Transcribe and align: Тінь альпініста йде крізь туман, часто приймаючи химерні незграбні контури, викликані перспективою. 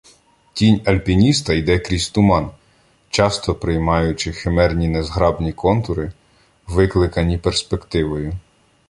Тінь 0.53 0.81
альпініста 0.85 1.53
йде 1.53 1.79
крізь 1.79 2.09
туман, 2.09 2.51
часто 3.09 3.55
приймаючи 3.55 4.31
химерні 4.31 4.87
незграбні 4.87 5.53
контури, 5.53 6.11
викликані 6.67 7.37
перспективою. 7.37 8.33